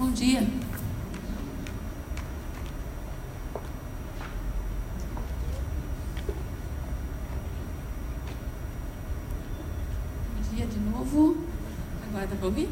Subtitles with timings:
[0.00, 0.40] Bom dia.
[0.40, 0.46] Bom
[10.54, 11.44] dia de novo.
[12.08, 12.70] Aguarda para ouvir.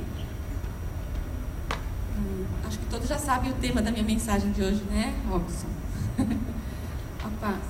[2.16, 5.68] Hum, acho que todos já sabem o tema da minha mensagem de hoje, né, Robson?
[7.22, 7.60] a paz.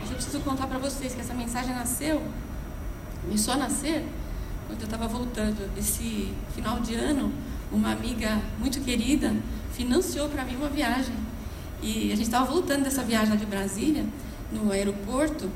[0.00, 2.20] Mas eu preciso contar para vocês que essa mensagem nasceu,
[3.22, 4.04] começou a nascer,
[4.66, 7.32] quando eu estava voltando esse final de ano
[7.72, 9.34] uma amiga muito querida
[9.72, 11.14] financiou para mim uma viagem.
[11.82, 14.04] E a gente estava voltando dessa viagem de Brasília,
[14.52, 15.50] no aeroporto,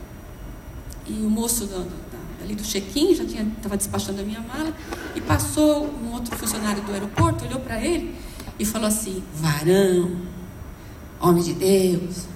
[1.07, 4.75] e o moço do, do, ali do check-in já estava despachando a minha mala,
[5.15, 8.15] e passou um outro funcionário do aeroporto, olhou para ele
[8.59, 10.17] e falou assim: Varão,
[11.21, 12.27] homem de Deus,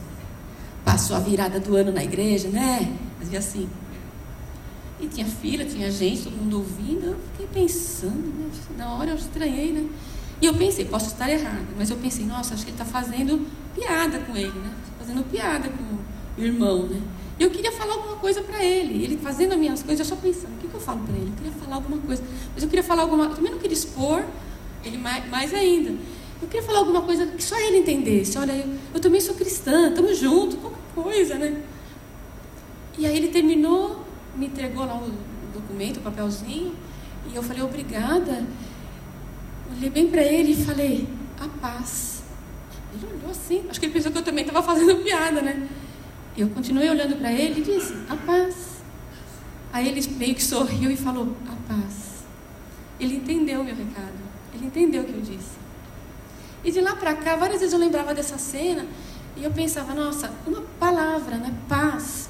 [0.84, 2.96] passou a virada do ano na igreja, né?
[3.18, 3.68] Fazia assim.
[5.00, 7.16] E tinha fila, tinha gente, todo mundo ouvindo.
[7.52, 8.50] Pensando, né?
[8.76, 9.88] na hora eu estranhei, né?
[10.40, 13.46] E eu pensei, posso estar errada, mas eu pensei, nossa, acho que ele está fazendo
[13.74, 14.72] piada com ele, né?
[14.98, 17.00] Fazendo piada com o irmão, né?
[17.38, 19.02] E eu queria falar alguma coisa para ele.
[19.02, 21.28] Ele fazendo as minhas coisas, eu só pensando, o que, que eu falo para ele?
[21.28, 22.22] Eu queria falar alguma coisa.
[22.54, 24.24] Mas eu queria falar alguma Eu também não queria expor
[24.84, 25.90] ele mais, mais ainda.
[26.40, 28.38] Eu queria falar alguma coisa que só ele entendesse.
[28.38, 31.62] Olha, eu, eu também sou cristã, estamos juntos, qualquer coisa, né?
[32.98, 35.10] E aí ele terminou me entregou lá o
[35.52, 36.74] documento, o papelzinho,
[37.28, 38.44] e eu falei, obrigada.
[39.76, 42.22] Olhei bem para ele e falei, a paz.
[42.92, 45.68] Ele olhou assim, acho que ele pensou que eu também estava fazendo piada, né?
[46.36, 48.80] Eu continuei olhando para ele e disse, a paz.
[49.72, 52.24] Aí ele meio que sorriu e falou, a paz.
[52.98, 54.18] Ele entendeu o meu recado,
[54.54, 55.58] ele entendeu o que eu disse.
[56.62, 58.86] E de lá para cá, várias vezes eu lembrava dessa cena
[59.36, 61.54] e eu pensava, nossa, uma palavra, né?
[61.68, 62.29] Paz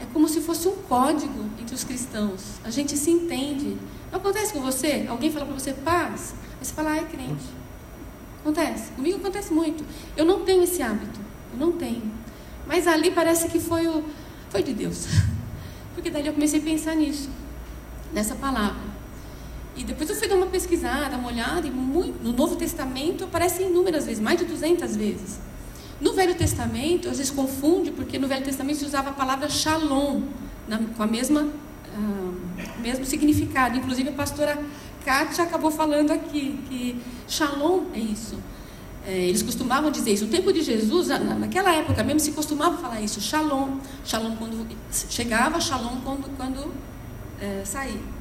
[0.00, 2.60] é como se fosse um código entre os cristãos.
[2.64, 3.76] A gente se entende.
[4.10, 5.06] Não acontece com você?
[5.08, 7.44] Alguém fala para você paz, aí você fala, ah, é crente.
[8.40, 8.92] Acontece.
[8.92, 9.84] Comigo acontece muito.
[10.16, 11.20] Eu não tenho esse hábito.
[11.52, 12.02] Eu não tenho.
[12.66, 14.04] Mas ali parece que foi o
[14.50, 15.06] foi de Deus.
[15.94, 17.28] Porque daí eu comecei a pensar nisso,
[18.12, 18.94] nessa palavra.
[19.76, 23.62] E depois eu fui dar uma pesquisada, uma olhada, e muito, no Novo Testamento aparece
[23.62, 25.40] inúmeras vezes, mais de 200 vezes.
[26.00, 30.22] No Velho Testamento, às vezes confunde, porque no Velho Testamento se usava a palavra shalom,
[30.66, 33.76] na, com a mesma uh, mesmo significado.
[33.76, 34.58] Inclusive a pastora
[35.04, 38.36] Kátia acabou falando aqui que shalom é isso.
[39.06, 40.24] É, eles costumavam dizer isso.
[40.24, 43.78] No tempo de Jesus, na, naquela época mesmo, se costumava falar isso, shalom.
[44.04, 44.66] Shalom quando
[45.10, 46.72] chegava, shalom quando, quando
[47.40, 48.13] é, saía.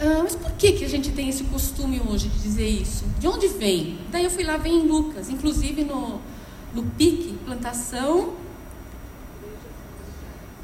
[0.00, 3.04] Ah, mas por que, que a gente tem esse costume hoje de dizer isso?
[3.18, 3.98] De onde vem?
[4.10, 6.20] Daí eu fui lá ver em Lucas, inclusive no,
[6.74, 8.34] no PIC, plantação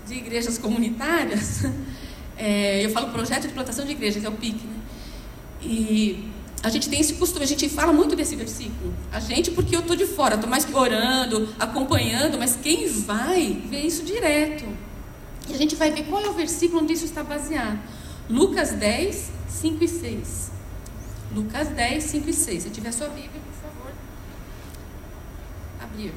[0.06, 1.64] de igrejas comunitárias.
[2.42, 4.76] É, eu falo projeto de plantação de igrejas, é o PIC, né?
[5.60, 6.30] E
[6.62, 8.94] a gente tem esse costume, a gente fala muito desse versículo.
[9.12, 13.80] A gente, porque eu estou de fora, estou mais orando, acompanhando, mas quem vai vê
[13.80, 14.64] isso direto.
[15.50, 17.78] E a gente vai ver qual é o versículo onde isso está baseado.
[18.30, 20.52] Lucas 10, 5 e 6.
[21.34, 22.62] Lucas 10, 5 e 6.
[22.62, 23.92] Se tiver sua Bíblia, por favor,
[25.82, 26.14] abrir.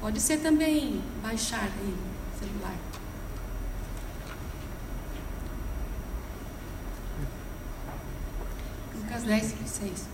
[0.00, 1.94] Pode ser também baixar aí,
[2.38, 2.76] celular.
[8.94, 10.06] Lucas 10, 5 e 6.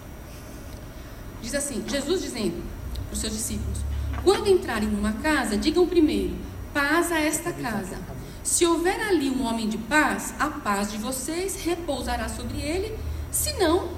[1.42, 2.62] Diz assim: Jesus dizendo
[3.04, 3.80] para os seus discípulos:
[4.24, 6.34] Quando entrarem numa casa, digam primeiro:
[6.72, 7.98] paz a esta casa.
[8.42, 12.98] Se houver ali um homem de paz, a paz de vocês repousará sobre ele,
[13.30, 13.90] senão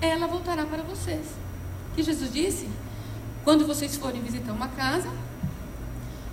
[0.00, 1.26] ela voltará para vocês.
[1.94, 2.68] Que Jesus disse?
[3.42, 5.08] Quando vocês forem visitar uma casa,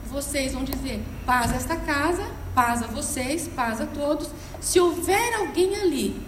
[0.10, 4.30] vocês vão dizer: paz a esta casa, paz a vocês, paz a todos.
[4.60, 6.22] Se houver alguém ali,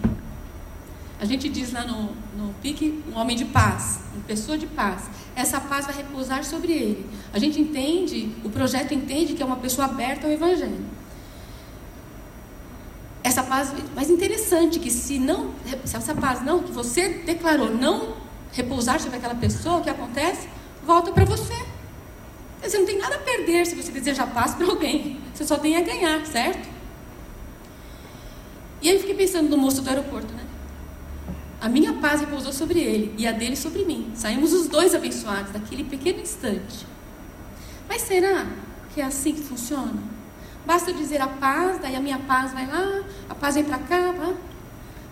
[1.20, 5.02] a gente diz lá no, no pique, um homem de paz, uma pessoa de paz.
[5.34, 7.06] Essa paz vai repousar sobre ele.
[7.30, 10.95] A gente entende, o projeto entende que é uma pessoa aberta ao Evangelho
[13.36, 15.52] essa paz mais interessante que se não
[15.84, 18.16] se essa paz não que você declarou não
[18.52, 20.48] repousar sobre aquela pessoa o que acontece?
[20.86, 21.54] Volta para você.
[22.62, 25.20] Você não tem nada a perder se você deseja paz para alguém.
[25.34, 26.66] Você só tem a ganhar certo?
[28.80, 30.44] E aí eu fiquei pensando no moço do aeroporto né?
[31.60, 34.12] A minha paz repousou sobre ele e a dele sobre mim.
[34.14, 36.86] Saímos os dois abençoados daquele pequeno instante.
[37.86, 38.46] Mas será
[38.94, 40.15] que é assim que funciona
[40.66, 44.12] Basta dizer a paz, daí a minha paz vai lá, a paz vem para cá.
[44.12, 44.36] Vai.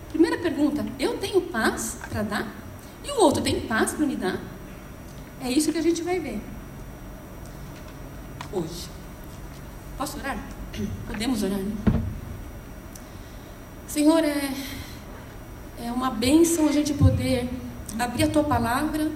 [0.09, 2.47] Primeira pergunta: eu tenho paz para dar?
[3.03, 4.39] E o outro tem paz para me dar?
[5.41, 6.41] É isso que a gente vai ver
[8.55, 8.89] hoje.
[9.97, 10.37] Posso orar?
[11.07, 12.01] Podemos orar, né?
[13.87, 14.53] Senhor, é,
[15.83, 17.49] é uma bênção a gente poder
[17.99, 19.11] abrir a tua palavra,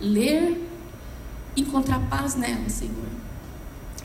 [0.00, 0.68] ler,
[1.56, 3.23] encontrar paz nela, Senhor.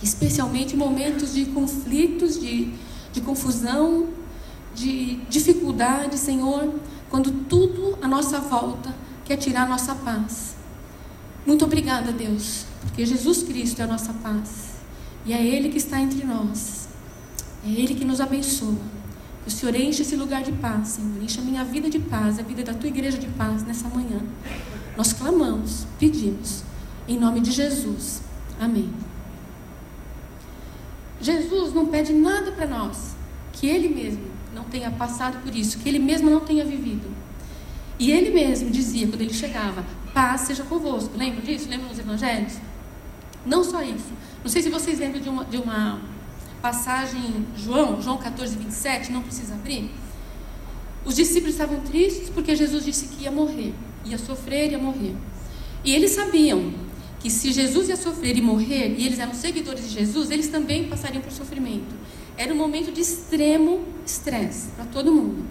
[0.01, 2.73] Especialmente em momentos de conflitos, de,
[3.11, 4.07] de confusão,
[4.73, 6.73] de dificuldade, Senhor,
[7.09, 10.55] quando tudo à nossa volta quer tirar a nossa paz.
[11.45, 14.69] Muito obrigada, Deus, porque Jesus Cristo é a nossa paz.
[15.25, 16.87] E é Ele que está entre nós.
[17.65, 18.77] É Ele que nos abençoa.
[19.43, 21.21] Que o Senhor enche esse lugar de paz, Senhor.
[21.21, 24.21] Enche a minha vida de paz, a vida da tua igreja de paz nessa manhã.
[24.95, 26.63] Nós clamamos, pedimos,
[27.07, 28.21] em nome de Jesus.
[28.59, 29.08] Amém.
[31.21, 33.15] Jesus não pede nada para nós
[33.53, 37.09] que Ele mesmo não tenha passado por isso, que Ele mesmo não tenha vivido.
[37.97, 41.17] E Ele mesmo dizia, quando Ele chegava, paz seja convosco.
[41.17, 41.67] Lembra disso?
[41.69, 42.53] Lembra nos evangelhos?
[43.45, 44.11] Não só isso.
[44.43, 45.99] Não sei se vocês lembram de uma, de uma
[46.61, 49.91] passagem, João, João 14, 27, não precisa abrir.
[51.05, 53.73] Os discípulos estavam tristes porque Jesus disse que ia morrer,
[54.05, 55.15] ia sofrer, ia morrer.
[55.83, 56.73] E eles sabiam
[57.19, 60.87] que se Jesus ia sofrer e morrer, e eles eram seguidores de Jesus, eles também
[60.87, 61.93] passariam por sofrimento.
[62.37, 65.43] Era um momento de extremo estresse para todo mundo.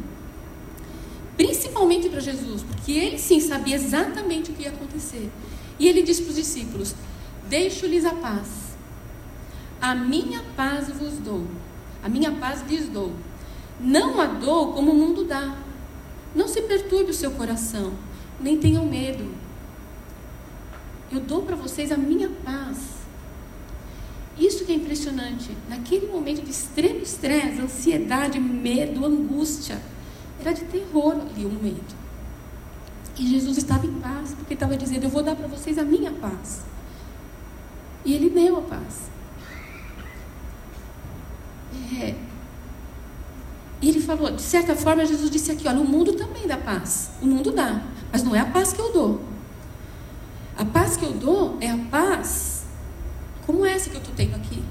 [1.36, 5.30] Principalmente para Jesus, porque ele sim sabia exatamente o que ia acontecer.
[5.78, 6.94] E ele disse para os discípulos:
[7.48, 8.48] Deixo-lhes a paz.
[9.80, 11.46] A minha paz vos dou.
[12.02, 13.12] A minha paz lhes dou.
[13.78, 15.56] Não a dou como o mundo dá.
[16.34, 17.92] Não se perturbe o seu coração,
[18.40, 19.38] nem tenham medo.
[21.10, 22.99] Eu dou para vocês a minha paz.
[24.38, 25.56] Isso que é impressionante.
[25.69, 29.81] Naquele momento de extremo estresse, ansiedade, medo, angústia,
[30.40, 31.96] era de terror ali o momento.
[33.19, 36.12] E Jesus estava em paz, porque estava dizendo: Eu vou dar para vocês a minha
[36.12, 36.62] paz.
[38.04, 39.11] E ele deu a paz.
[42.00, 42.14] É,
[43.81, 47.11] ele falou, de certa forma, Jesus disse aqui: olha, o mundo também dá paz.
[47.22, 47.82] O mundo dá,
[48.12, 49.27] mas não é a paz que eu dou.
[50.58, 52.64] A paz que eu dou é a paz
[53.46, 54.62] como essa que eu estou tendo aqui.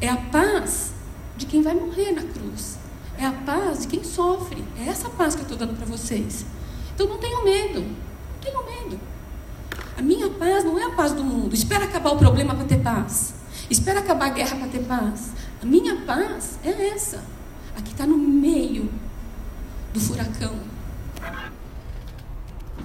[0.00, 0.94] É a paz
[1.36, 2.78] de quem vai morrer na cruz.
[3.18, 4.64] É a paz de quem sofre.
[4.78, 6.46] É essa paz que eu estou dando para vocês.
[6.94, 7.80] Então não tenham medo.
[7.80, 8.98] Não tenham medo.
[9.96, 11.54] A minha paz não é a paz do mundo.
[11.54, 13.34] Espera acabar o problema para ter paz.
[13.70, 15.32] Espera acabar a guerra para ter paz.
[15.62, 17.22] A minha paz é essa.
[17.76, 18.90] Aqui está no meio
[19.92, 20.54] do furacão.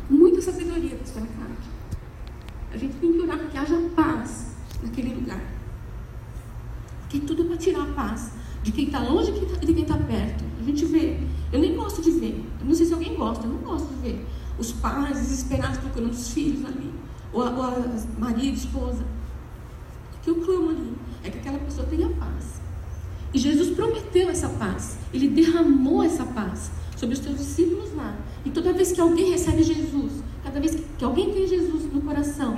[0.10, 1.41] Muita sabedoria, pastor Cátia.
[1.41, 1.41] A
[2.82, 5.42] gente tem que orar para que haja paz naquele lugar.
[7.10, 8.32] Tem tudo para tirar a paz
[8.64, 9.32] de quem está longe
[9.62, 10.44] e de quem está perto.
[10.60, 11.20] A gente vê.
[11.52, 12.44] Eu nem gosto de ver.
[12.60, 14.26] Eu não sei se alguém gosta, eu não gosto de ver.
[14.58, 16.92] Os pais desesperados procurando os filhos ali.
[17.34, 19.04] Ou a, ou a marido, esposa.
[20.16, 20.94] O que eu clamo ali
[21.24, 22.62] é que aquela pessoa tenha paz.
[23.34, 24.98] E Jesus prometeu essa paz.
[25.14, 28.16] Ele derramou essa paz sobre os seus discípulos lá.
[28.46, 32.58] E toda vez que alguém recebe Jesus, cada vez que alguém tem Jesus no coração,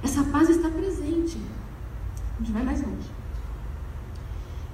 [0.00, 1.36] essa paz está presente.
[2.36, 3.10] A gente vai mais longe.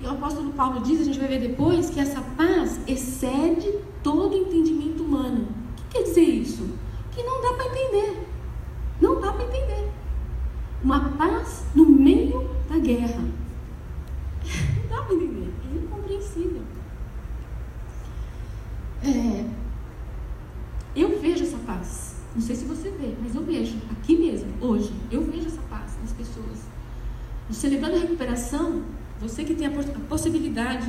[0.00, 3.72] E o apóstolo Paulo diz, a gente vai ver depois, que essa paz excede
[4.02, 5.48] todo entendimento humano.
[5.48, 6.68] O que quer dizer isso?
[7.12, 8.26] Que não dá para entender.
[9.00, 9.90] Não dá para entender.
[10.84, 13.22] Uma paz no meio da guerra.
[13.22, 15.52] Não dá para entender.
[15.64, 16.62] É incompreensível.
[19.02, 19.44] É,
[20.94, 22.18] eu vejo essa paz.
[22.34, 23.78] Não sei se você vê, mas eu vejo.
[23.90, 26.58] Aqui mesmo, hoje, eu vejo essa paz nas pessoas.
[27.48, 28.82] No Celebrando a Recuperação,
[29.20, 29.70] você que tem a
[30.08, 30.88] possibilidade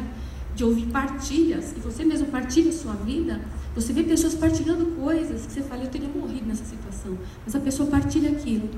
[0.55, 3.39] de ouvir partilhas, e você mesmo partilha a sua vida,
[3.73, 7.17] você vê pessoas partilhando coisas que você fala, eu teria morrido nessa situação.
[7.45, 8.69] Mas a pessoa partilha aquilo.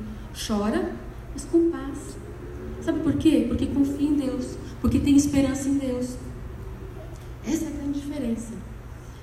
[0.48, 0.94] Chora,
[1.34, 2.18] mas com paz.
[2.82, 3.46] Sabe por quê?
[3.48, 4.58] Porque confia em Deus.
[4.80, 6.18] Porque tem esperança em Deus.
[7.46, 8.54] Essa é a grande diferença.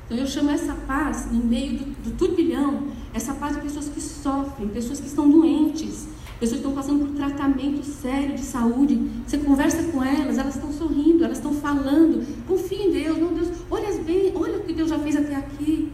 [0.06, 4.00] Então eu chamo essa paz, no meio do, do turbilhão, essa paz de pessoas que
[4.00, 6.08] sofrem, pessoas que estão doentes,
[6.38, 8.96] pessoas estão passando por tratamento sério de saúde.
[9.26, 12.24] Você conversa com elas, elas estão sorrindo, elas estão falando.
[12.46, 15.92] Confia em Deus, não Deus, olha bem, olha o que Deus já fez até aqui.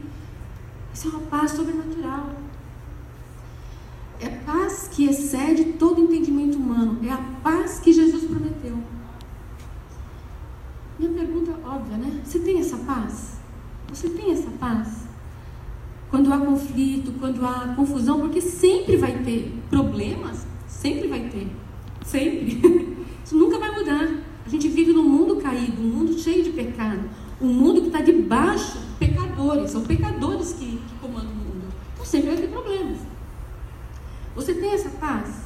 [0.93, 2.31] Isso é uma paz sobrenatural.
[4.21, 6.99] É paz que excede todo entendimento humano.
[7.05, 8.79] É a paz que Jesus prometeu.
[10.99, 12.21] Minha pergunta é óbvia, né?
[12.25, 13.39] Você tem essa paz?
[13.89, 15.05] Você tem essa paz?
[16.11, 21.49] Quando há conflito, quando há confusão, porque sempre vai ter problemas, sempre vai ter.
[22.05, 22.97] Sempre.
[23.25, 24.09] Isso nunca vai mudar.
[24.45, 27.09] A gente vive num mundo caído, um mundo cheio de pecado.
[27.41, 29.71] Um mundo que está debaixo de pecadores.
[29.71, 31.65] São pecadores que, que comandam o mundo.
[31.95, 32.99] Então sempre vai ter problemas.
[34.35, 35.45] Você tem essa paz?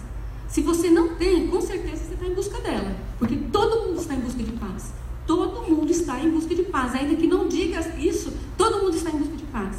[0.48, 2.96] Se você não tem, com certeza você está em busca dela.
[3.18, 4.92] Porque todo mundo está em busca de paz.
[5.26, 6.94] Todo mundo está em busca de paz.
[6.94, 9.76] Ainda que não diga isso, todo mundo está em busca de paz.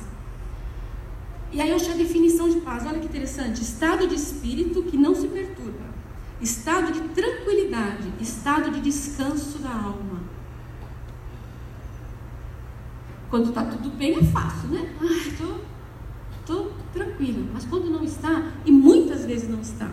[1.51, 2.85] E aí eu achei a definição de paz.
[2.85, 3.61] Olha que interessante.
[3.61, 5.89] Estado de espírito que não se perturba.
[6.41, 8.11] Estado de tranquilidade.
[8.19, 10.19] Estado de descanso da alma.
[13.29, 14.95] Quando está tudo bem é fácil, né?
[15.01, 15.55] Ai, tô,
[16.45, 17.45] tô tranquila.
[17.53, 19.89] Mas quando não está, e muitas vezes não está.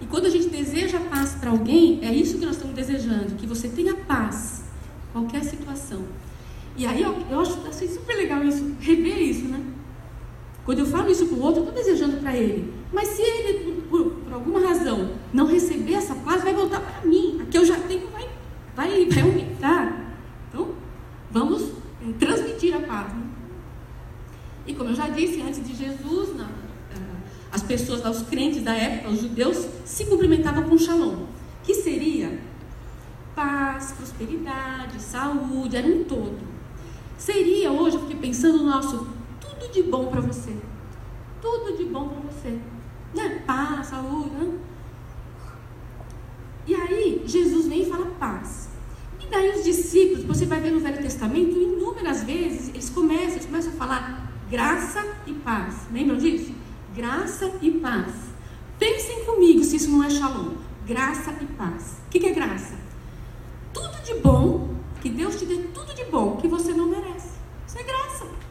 [0.00, 3.46] E quando a gente deseja paz para alguém, é isso que nós estamos desejando, que
[3.46, 4.64] você tenha paz,
[5.12, 6.02] qualquer situação.
[6.76, 9.73] E aí eu, eu acho achei super legal isso, rever isso, né?
[10.64, 12.72] Quando eu falo isso para o outro, eu estou desejando para ele.
[12.92, 17.40] Mas se ele, por, por, alguma razão, não receber essa paz, vai voltar para mim.
[17.42, 18.28] A que eu já tenho vai,
[18.74, 20.16] vai, vai aumentar.
[20.48, 20.74] Então,
[21.30, 21.70] vamos
[22.18, 23.12] transmitir a paz.
[23.12, 23.22] Né?
[24.66, 27.16] E como eu já disse, antes de Jesus, na, eh,
[27.52, 31.26] as pessoas, os crentes da época, os judeus, se cumprimentavam com shalom,
[31.62, 32.38] que seria
[33.34, 36.38] paz, prosperidade, saúde, era um todo.
[37.18, 39.13] Seria hoje, eu fiquei pensando no nosso
[39.64, 40.56] tudo de bom para você.
[41.40, 42.58] Tudo de bom para você.
[43.14, 43.42] Né?
[43.46, 44.30] Paz, saúde.
[44.30, 44.58] Né?
[46.66, 48.68] E aí, Jesus vem e fala paz.
[49.20, 53.46] E daí os discípulos, você vai ver no Velho Testamento, inúmeras vezes, eles começam, eles
[53.46, 55.86] começam a falar graça e paz.
[55.92, 56.52] Lembram disso?
[56.94, 58.12] Graça e paz.
[58.78, 60.52] Pensem comigo se isso não é shalom.
[60.86, 61.96] Graça e paz.
[62.06, 62.74] O que, que é graça?
[63.72, 67.30] Tudo de bom, que Deus te dê tudo de bom que você não merece.
[67.66, 68.44] Isso é graça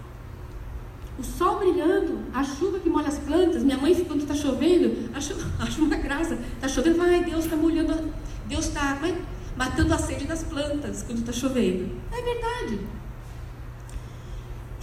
[1.18, 3.64] o sol brilhando, a chuva que molha as plantas.
[3.64, 6.36] Minha mãe, quando está chovendo, acho, acho uma graça.
[6.56, 8.14] Está chovendo, vai, Deus está molhando,
[8.48, 9.16] Deus está é?
[9.56, 11.90] matando a sede das plantas quando está chovendo.
[12.12, 12.80] É verdade.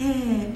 [0.00, 0.52] É,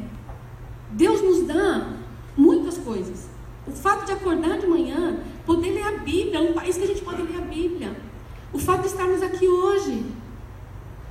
[0.93, 1.93] Deus nos dá
[2.37, 3.29] muitas coisas.
[3.67, 6.87] O fato de acordar de manhã, poder ler a Bíblia, é um país que a
[6.87, 7.97] gente pode ler a Bíblia.
[8.53, 10.05] O fato de estarmos aqui hoje.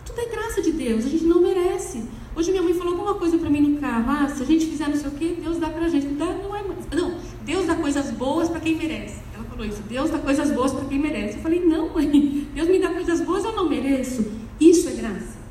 [0.05, 2.03] Tudo é graça de Deus, a gente não merece.
[2.35, 4.05] Hoje minha mãe falou alguma coisa para mim no carro.
[4.07, 6.07] Ah, se a gente fizer não sei o quê, Deus dá para a gente.
[6.07, 6.63] Dá, não é
[6.95, 9.19] Não, Deus dá coisas boas para quem merece.
[9.35, 9.81] Ela falou isso.
[9.83, 11.37] Deus dá coisas boas para quem merece.
[11.37, 12.47] Eu falei, não, mãe.
[12.53, 14.25] Deus me dá coisas boas, eu não mereço.
[14.59, 15.43] Isso é graça.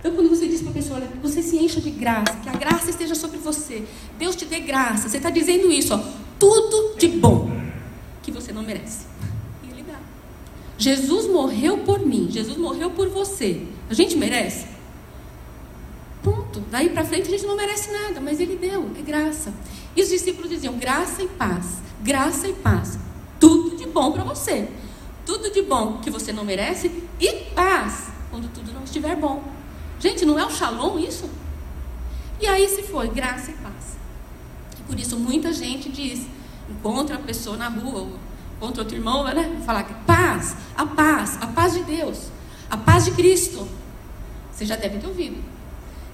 [0.00, 2.52] Então, quando você diz para a pessoa, olha, você se encha de graça, que a
[2.52, 3.84] graça esteja sobre você,
[4.16, 6.00] Deus te dê graça, você está dizendo isso, ó,
[6.38, 7.50] tudo de bom
[8.22, 9.06] que você não merece.
[9.64, 9.98] E Ele dá.
[10.78, 13.62] Jesus morreu por mim, Jesus morreu por você.
[13.90, 14.77] A gente merece?
[16.22, 16.60] Ponto.
[16.70, 19.52] Daí para frente a gente não merece nada, mas ele deu, é graça.
[19.94, 22.98] E os discípulos diziam: graça e paz, graça e paz.
[23.38, 24.68] Tudo de bom para você.
[25.24, 29.42] Tudo de bom que você não merece e paz quando tudo não estiver bom.
[30.00, 31.28] Gente, não é o shalom isso?
[32.40, 33.98] E aí se foi, graça e paz.
[34.78, 36.26] E por isso muita gente diz,
[36.68, 38.08] encontra a pessoa na rua,
[38.56, 39.60] encontra outro irmão, né?
[39.66, 42.28] Falar que paz, a paz, a paz de Deus,
[42.70, 43.66] a paz de Cristo.
[44.52, 45.57] Você já deve ter ouvido.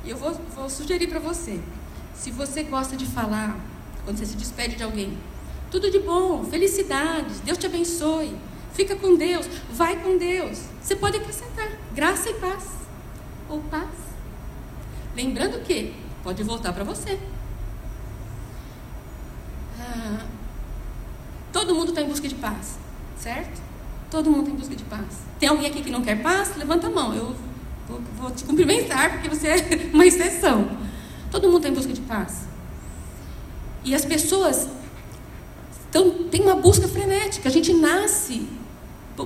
[0.04, 1.60] E eu vou, vou sugerir para você:
[2.14, 3.58] se você gosta de falar,
[4.04, 5.16] quando você se despede de alguém,
[5.70, 8.36] tudo de bom, felicidades, Deus te abençoe,
[8.72, 10.60] fica com Deus, vai com Deus.
[10.82, 12.64] Você pode acrescentar graça e paz,
[13.48, 13.90] ou paz.
[15.16, 17.18] Lembrando que pode voltar para você.
[19.80, 20.26] Ah,
[21.52, 22.78] todo mundo está em busca de paz,
[23.16, 23.62] certo?
[24.10, 25.24] Todo mundo está em busca de paz.
[25.38, 26.56] Tem alguém aqui que não quer paz?
[26.56, 27.14] Levanta a mão.
[27.14, 27.34] Eu
[27.88, 30.68] Vou, vou te cumprimentar porque você é uma exceção.
[31.30, 32.44] Todo mundo está em busca de paz.
[33.84, 34.68] E as pessoas
[36.30, 37.48] têm uma busca frenética.
[37.48, 38.48] A gente nasce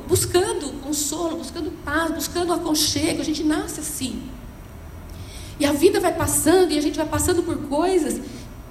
[0.06, 3.20] buscando consolo, buscando paz, buscando aconchego.
[3.20, 4.22] A gente nasce assim.
[5.60, 8.20] E a vida vai passando e a gente vai passando por coisas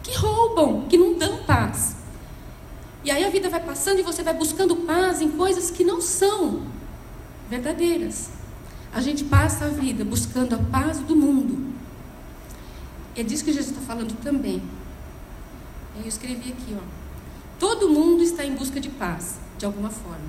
[0.03, 1.95] que roubam, que não dão paz.
[3.03, 6.01] E aí a vida vai passando e você vai buscando paz em coisas que não
[6.01, 6.63] são
[7.49, 8.36] verdadeiras.
[8.97, 11.71] A gente passa a vida buscando a paz do mundo.
[13.15, 14.59] É disso que Jesus está falando também.
[16.01, 16.81] Eu escrevi aqui, ó.
[17.59, 20.25] Todo mundo está em busca de paz, de alguma forma.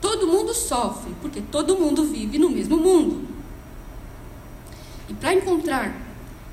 [0.00, 3.28] Todo mundo sofre, porque todo mundo vive no mesmo mundo.
[5.06, 5.94] E para encontrar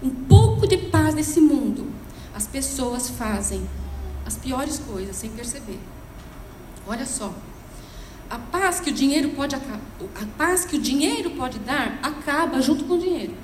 [0.03, 1.89] um pouco de paz nesse mundo,
[2.33, 3.65] as pessoas fazem
[4.25, 5.79] as piores coisas sem perceber.
[6.85, 7.33] Olha só.
[8.29, 9.59] A paz que o dinheiro pode a
[10.37, 13.35] paz que o dinheiro pode dar acaba junto com o dinheiro.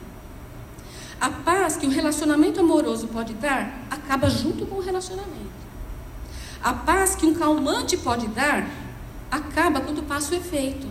[1.19, 5.61] A paz que o relacionamento amoroso pode dar acaba junto com o relacionamento.
[6.63, 8.67] A paz que um calmante pode dar
[9.29, 10.87] acaba quando passa o efeito.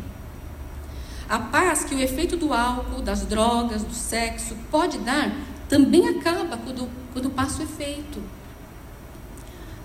[1.29, 5.33] A paz que o efeito do álcool, das drogas, do sexo pode dar
[5.69, 8.21] também acaba quando, quando passa o efeito.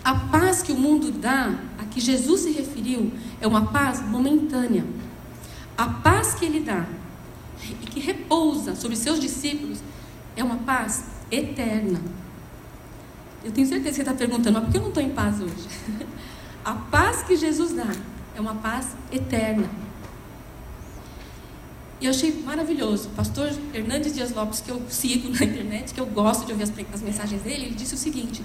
[0.03, 1.53] A paz que o mundo dá,
[1.95, 3.09] que Jesus se referiu,
[3.39, 4.85] é uma paz momentânea.
[5.77, 6.85] A paz que ele dá
[7.63, 9.79] e que repousa sobre seus discípulos
[10.35, 12.01] é uma paz eterna.
[13.45, 15.39] Eu tenho certeza que você está perguntando, mas por que eu não estou em paz
[15.39, 15.69] hoje?
[16.65, 17.95] A paz que Jesus dá
[18.35, 19.69] é uma paz eterna.
[22.01, 23.07] E eu achei maravilhoso.
[23.07, 26.63] O pastor Hernandes Dias Lopes, que eu sigo na internet, que eu gosto de ouvir
[26.63, 28.43] as, as mensagens dele, ele disse o seguinte: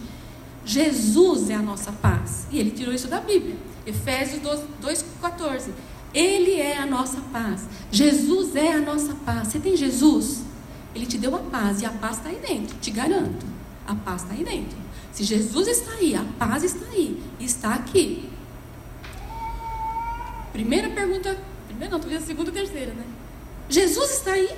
[0.64, 2.47] Jesus é a nossa paz.
[2.50, 3.57] E ele tirou isso da Bíblia.
[3.87, 5.71] Efésios 2,14.
[6.12, 7.62] Ele é a nossa paz.
[7.90, 9.49] Jesus é a nossa paz.
[9.49, 10.43] Você tem Jesus?
[10.95, 11.81] Ele te deu a paz.
[11.81, 12.76] E a paz está aí dentro.
[12.79, 13.47] Te garanto.
[13.87, 14.79] A paz está aí dentro.
[15.12, 17.21] Se Jesus está aí, a paz está aí.
[17.40, 18.29] Está aqui.
[20.52, 21.37] Primeira pergunta.
[21.67, 23.05] Primeira não, segunda ou terceira, né?
[23.69, 24.49] Jesus está aí.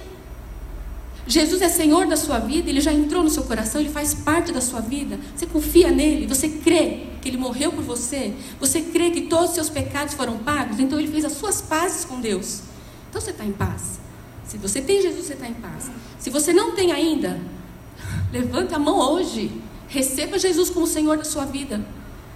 [1.26, 4.52] Jesus é Senhor da sua vida, Ele já entrou no seu coração, Ele faz parte
[4.52, 5.18] da sua vida.
[5.34, 9.54] Você confia nele, você crê que Ele morreu por você, você crê que todos os
[9.54, 12.62] seus pecados foram pagos, então Ele fez as suas pazes com Deus.
[13.08, 14.00] Então você está em paz.
[14.44, 15.90] Se você tem Jesus, você está em paz.
[16.18, 17.40] Se você não tem ainda,
[18.32, 19.62] levanta a mão hoje.
[19.88, 21.84] Receba Jesus como Senhor da sua vida.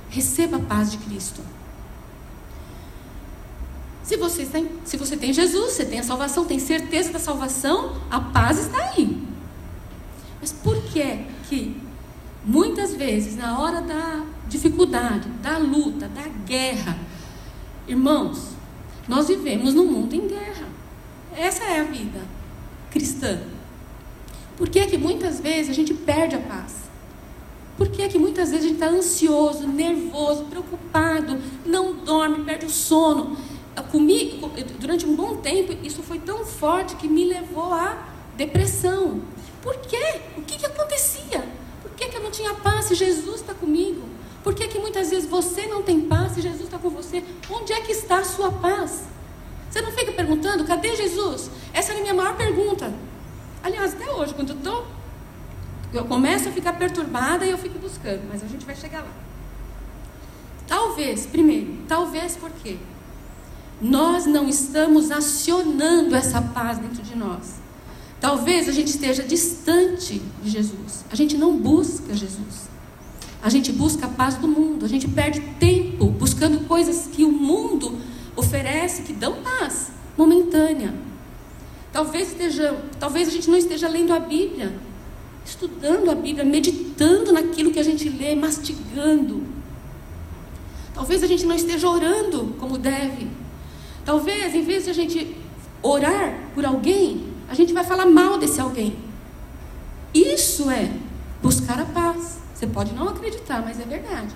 [0.09, 1.41] Receba a paz de Cristo.
[4.07, 8.01] Se você, tem, se você tem Jesus, você tem a salvação, tem certeza da salvação,
[8.09, 9.21] a paz está aí.
[10.41, 11.77] Mas por que que
[12.45, 16.97] muitas vezes, na hora da dificuldade, da luta, da guerra,
[17.89, 18.51] irmãos,
[19.09, 20.69] nós vivemos num mundo em guerra.
[21.37, 22.21] Essa é a vida
[22.93, 23.41] cristã.
[24.57, 26.77] Por que que muitas vezes a gente perde a paz?
[27.77, 32.71] Por que que muitas vezes a gente está ansioso, nervoso, preocupado, não dorme, perde o
[32.71, 33.37] sono?
[33.83, 39.21] Comigo, durante um bom tempo, isso foi tão forte que me levou à depressão.
[39.63, 40.21] Por quê?
[40.37, 41.45] O que, que acontecia?
[41.83, 44.03] Por que, que eu não tinha paz se Jesus está comigo?
[44.43, 47.23] Por que, que muitas vezes você não tem paz se Jesus está com você?
[47.51, 49.05] Onde é que está a sua paz?
[49.69, 51.51] Você não fica perguntando, cadê Jesus?
[51.73, 52.95] Essa é a minha maior pergunta.
[53.63, 54.87] Aliás, até hoje, quando eu estou.
[55.93, 59.11] Eu começo a ficar perturbada e eu fico buscando, mas a gente vai chegar lá.
[60.67, 62.77] Talvez, primeiro, talvez por quê?
[63.81, 67.57] Nós não estamos acionando essa paz dentro de nós.
[68.21, 71.05] Talvez a gente esteja distante de Jesus.
[71.11, 72.69] A gente não busca Jesus.
[73.43, 74.85] A gente busca a paz do mundo.
[74.85, 77.99] A gente perde tempo buscando coisas que o mundo
[78.35, 80.95] oferece que dão paz momentânea.
[81.93, 84.75] Talvez esteja, talvez a gente não esteja lendo a Bíblia,
[85.45, 89.43] estudando a Bíblia, meditando naquilo que a gente lê, mastigando.
[90.95, 93.29] Talvez a gente não esteja orando como deve.
[94.07, 95.37] Talvez, em vez de a gente
[95.83, 98.97] orar por alguém, a gente vai falar mal desse alguém.
[100.15, 100.91] Isso é
[101.43, 102.39] buscar a paz.
[102.55, 104.33] Você pode não acreditar, mas é verdade.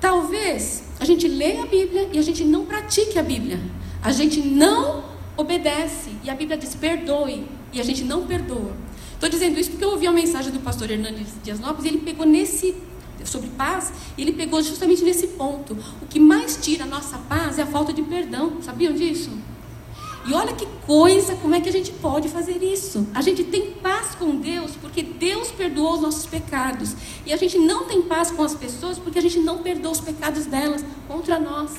[0.00, 3.60] Talvez a gente leia a Bíblia e a gente não pratique a Bíblia.
[4.02, 5.04] A gente não
[5.36, 8.72] obedece e a Bíblia diz perdoe e a gente não perdoa.
[9.14, 11.98] Estou dizendo isso porque eu ouvi a mensagem do pastor Hernandes Dias Lopes e ele
[11.98, 12.74] pegou nesse
[13.28, 15.76] sobre paz, ele pegou justamente nesse ponto.
[16.00, 18.60] O que mais tira a nossa paz é a falta de perdão.
[18.62, 19.30] Sabiam disso?
[20.24, 23.08] E olha que coisa, como é que a gente pode fazer isso?
[23.12, 26.94] A gente tem paz com Deus porque Deus perdoou os nossos pecados.
[27.26, 30.00] E a gente não tem paz com as pessoas porque a gente não perdoa os
[30.00, 31.72] pecados delas contra nós.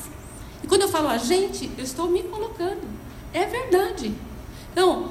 [0.62, 2.82] E quando eu falo a gente, eu estou me colocando.
[3.34, 4.14] É verdade.
[4.72, 5.10] Então,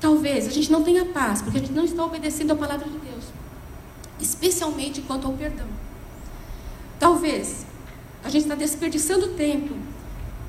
[0.00, 2.98] talvez a gente não tenha paz porque a gente não está obedecendo a palavra de
[4.20, 5.66] especialmente quanto ao perdão.
[6.98, 7.66] Talvez
[8.22, 9.74] a gente está desperdiçando tempo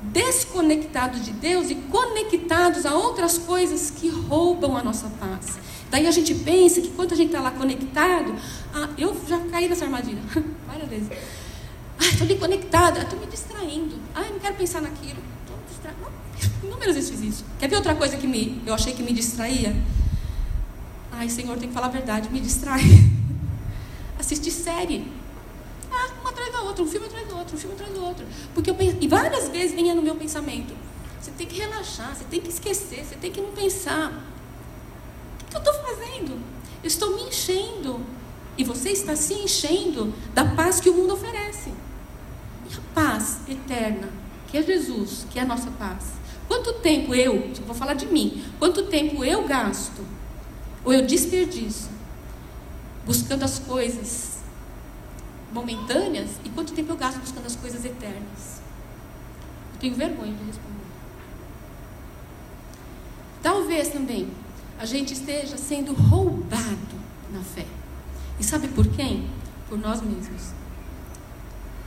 [0.02, 5.58] desconectados de Deus e conectados a outras coisas que roubam a nossa paz.
[5.90, 8.34] Daí a gente pensa que quando a gente está lá conectado,
[8.74, 10.20] ah, eu já caí nessa armadilha
[10.66, 11.08] várias vezes.
[11.98, 13.96] Ah, estou ali conectada, estou me distraindo.
[14.14, 15.18] Ah, eu não quero pensar naquilo.
[15.42, 16.10] Estou distraindo.
[16.62, 17.44] Inúmeras vezes fiz isso.
[17.58, 19.74] Quer ver outra coisa que me, eu achei que me distraía?
[21.12, 22.82] Ai, Senhor, tem que falar a verdade, me distrai.
[24.26, 25.06] assistir série.
[25.90, 28.26] Ah, uma atrás da outra, um filme atrás do outro, um filme atrás do outro.
[28.52, 30.74] Porque eu e várias vezes vinha no meu pensamento:
[31.20, 34.12] você tem que relaxar, você tem que esquecer, você tem que não pensar.
[35.42, 36.40] O que eu estou fazendo?
[36.82, 38.00] Eu estou me enchendo.
[38.58, 41.70] E você está se enchendo da paz que o mundo oferece.
[42.70, 44.08] E a paz eterna,
[44.48, 46.04] que é Jesus, que é a nossa paz.
[46.48, 50.00] Quanto tempo eu, vou falar de mim, quanto tempo eu gasto,
[50.84, 51.90] ou eu desperdiço,
[53.06, 54.40] buscando as coisas
[55.52, 58.60] momentâneas e quanto tempo eu gasto buscando as coisas eternas?
[59.72, 60.76] Eu tenho vergonha de responder.
[63.42, 64.28] Talvez também
[64.78, 66.96] a gente esteja sendo roubado
[67.32, 67.64] na fé.
[68.38, 69.30] E sabe por quem?
[69.68, 70.52] Por nós mesmos.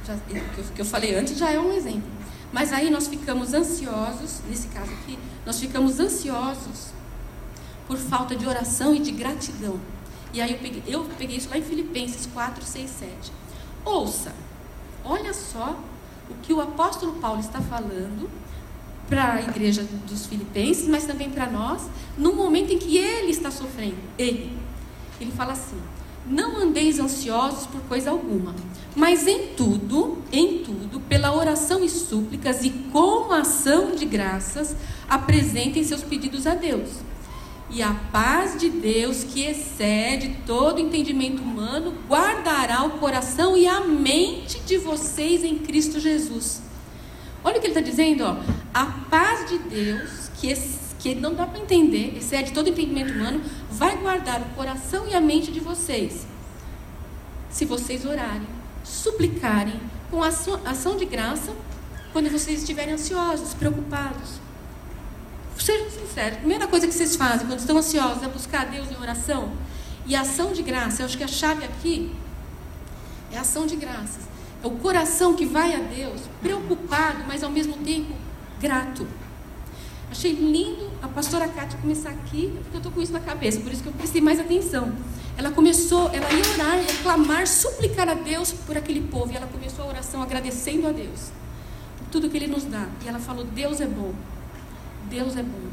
[0.06, 2.10] Já, o que eu falei antes já é um exemplo.
[2.52, 6.88] Mas aí nós ficamos ansiosos, nesse caso aqui, nós ficamos ansiosos
[7.88, 9.80] por falta de oração e de gratidão.
[10.34, 13.12] E aí eu peguei, eu peguei isso lá em Filipenses 4, 6, 7.
[13.84, 14.34] Ouça,
[15.04, 15.80] olha só
[16.30, 18.30] o que o apóstolo Paulo está falando
[19.10, 23.50] para a igreja dos filipenses, mas também para nós, no momento em que ele está
[23.50, 23.98] sofrendo.
[24.18, 24.56] Ele.
[25.20, 25.78] Ele fala assim:
[26.28, 28.56] Não andeis ansiosos por coisa alguma,
[28.96, 34.76] mas em tudo, em tudo, pela oração e súplicas e com ação de graças,
[35.10, 37.09] apresentem seus pedidos a Deus.
[37.72, 43.82] E a paz de Deus, que excede todo entendimento humano, guardará o coração e a
[43.82, 46.64] mente de vocês em Cristo Jesus.
[47.44, 48.38] Olha o que ele está dizendo, ó.
[48.74, 50.54] A paz de Deus, que,
[50.98, 55.22] que não dá para entender, excede todo entendimento humano, vai guardar o coração e a
[55.22, 56.26] mente de vocês.
[57.50, 58.48] Se vocês orarem,
[58.84, 59.80] suplicarem,
[60.10, 61.54] com ação, de graça,
[62.12, 64.40] quando vocês estiverem ansiosos, preocupados.
[65.60, 68.90] Sejam sinceros, a primeira coisa que vocês fazem quando estão ansiosos é buscar a Deus
[68.90, 69.52] em oração.
[70.06, 72.12] E ação de graça, eu acho que a chave aqui
[73.32, 74.24] é ação de graças.
[74.64, 78.14] É o coração que vai a Deus, preocupado, mas ao mesmo tempo
[78.60, 79.08] grato.
[80.12, 83.72] Achei lindo a pastora Cátia começar aqui, porque eu estou com isso na cabeça, por
[83.72, 84.92] isso que eu prestei mais atenção.
[85.38, 89.32] Ela começou, ela ia orar, ia clamar, suplicar a Deus por aquele povo.
[89.32, 91.32] E ela começou a oração agradecendo a Deus
[91.98, 92.88] por tudo que Ele nos dá.
[93.06, 94.14] E ela falou: Deus é bom.
[95.10, 95.70] Deus é bom.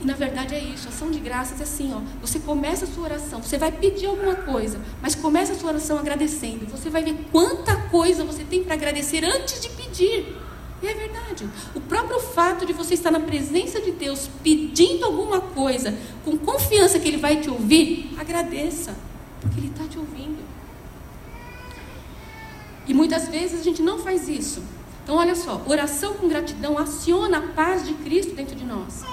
[0.00, 2.00] E na verdade é isso, ação de graças é assim, ó.
[2.20, 5.96] Você começa a sua oração, você vai pedir alguma coisa, mas começa a sua oração
[5.96, 6.66] agradecendo.
[6.66, 10.36] Você vai ver quanta coisa você tem para agradecer antes de pedir.
[10.82, 11.48] E é verdade.
[11.72, 16.98] O próprio fato de você estar na presença de Deus pedindo alguma coisa, com confiança
[16.98, 18.96] que Ele vai te ouvir, agradeça,
[19.40, 20.42] porque Ele está te ouvindo.
[22.88, 24.60] E muitas vezes a gente não faz isso.
[25.02, 29.04] Então, olha só: oração com gratidão aciona a paz de Cristo dentro de nós.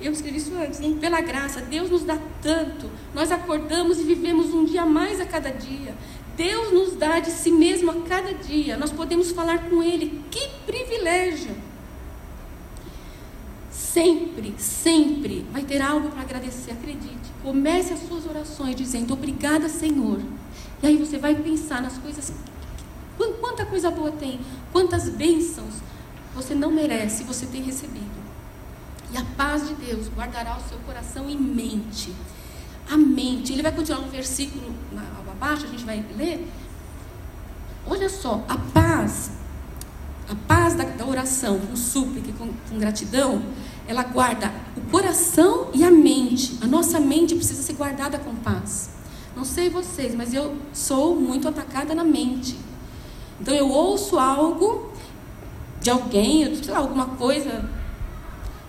[0.00, 0.98] Eu escrevi isso antes, hein?
[1.00, 2.90] Pela graça, Deus nos dá tanto.
[3.14, 5.94] Nós acordamos e vivemos um dia mais a cada dia.
[6.36, 8.76] Deus nos dá de si mesmo a cada dia.
[8.76, 10.22] Nós podemos falar com Ele.
[10.30, 11.56] Que privilégio!
[13.70, 16.72] Sempre, sempre vai ter algo para agradecer.
[16.72, 17.32] Acredite.
[17.42, 20.20] Comece as suas orações dizendo: Obrigada, Senhor.
[20.82, 22.32] E aí você vai pensar nas coisas.
[23.16, 24.40] Quanta coisa boa tem,
[24.72, 25.74] quantas bênçãos
[26.34, 28.04] você não merece, você tem recebido.
[29.12, 32.12] E a paz de Deus guardará o seu coração e mente.
[32.90, 33.52] A mente.
[33.52, 34.74] Ele vai continuar no versículo
[35.36, 36.50] abaixo, a gente vai ler.
[37.86, 39.30] Olha só, a paz,
[40.28, 43.42] a paz da, da oração, com súplica, com, com gratidão,
[43.86, 46.58] ela guarda o coração e a mente.
[46.62, 48.90] A nossa mente precisa ser guardada com paz.
[49.36, 52.58] Não sei vocês, mas eu sou muito atacada na mente.
[53.40, 54.90] Então eu ouço algo
[55.80, 57.68] de alguém, sei lá, alguma coisa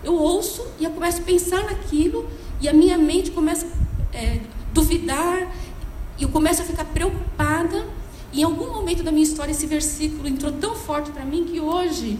[0.02, 2.28] eu ouço e eu começo a pensar naquilo
[2.60, 3.66] e a minha mente começa
[4.14, 4.40] a é,
[4.72, 5.52] duvidar
[6.18, 7.84] e eu começo a ficar preocupada.
[8.32, 11.60] E em algum momento da minha história esse versículo entrou tão forte para mim que
[11.60, 12.18] hoje,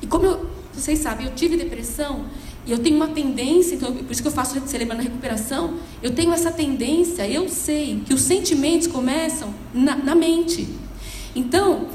[0.00, 2.24] e como eu, vocês sabem, eu tive depressão
[2.66, 6.14] e eu tenho uma tendência, então, por isso que eu faço celebrando a recuperação, eu
[6.14, 10.66] tenho essa tendência, eu sei que os sentimentos começam na, na mente.
[11.34, 11.88] Então,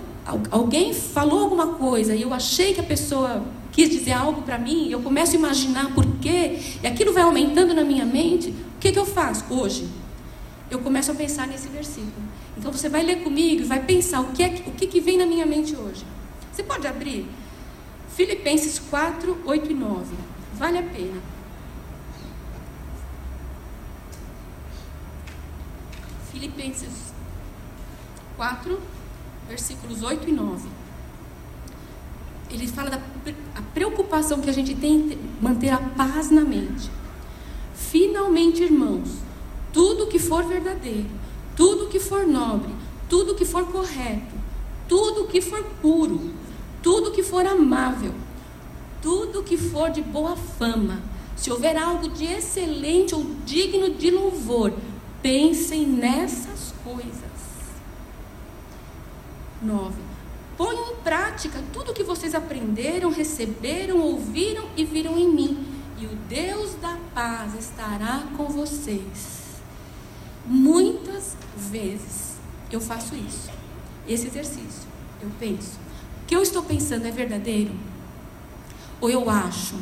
[0.51, 4.89] alguém falou alguma coisa e eu achei que a pessoa quis dizer algo para mim,
[4.89, 8.91] eu começo a imaginar por quê, e aquilo vai aumentando na minha mente, o que,
[8.91, 9.87] que eu faço hoje?
[10.69, 12.11] Eu começo a pensar nesse versículo.
[12.57, 15.17] Então você vai ler comigo e vai pensar o que, é, o que, que vem
[15.17, 16.05] na minha mente hoje.
[16.51, 17.25] Você pode abrir
[18.15, 20.15] Filipenses 4, 8 e 9.
[20.55, 21.21] Vale a pena.
[26.31, 27.13] Filipenses
[28.35, 28.79] 4,
[29.49, 30.69] versículos 8 e 9
[32.51, 32.99] ele fala da
[33.73, 36.89] preocupação que a gente tem em manter a paz na mente.
[37.75, 39.09] Finalmente, irmãos,
[39.71, 41.09] tudo que for verdadeiro,
[41.55, 42.73] tudo que for nobre,
[43.07, 44.35] tudo que for correto,
[44.87, 46.31] tudo que for puro,
[46.81, 48.13] tudo que for amável,
[49.01, 50.99] tudo que for de boa fama,
[51.35, 54.73] se houver algo de excelente ou digno de louvor,
[55.21, 57.28] pensem nessas coisas.
[59.61, 60.09] 9
[60.59, 65.65] Ponham em prática tudo o que vocês aprenderam, receberam, ouviram e viram em mim.
[65.97, 69.61] E o Deus da paz estará com vocês.
[70.45, 72.33] Muitas vezes
[72.69, 73.49] eu faço isso,
[74.05, 74.89] esse exercício.
[75.21, 75.77] Eu penso,
[76.23, 77.71] o que eu estou pensando é verdadeiro?
[78.99, 79.75] Ou eu acho?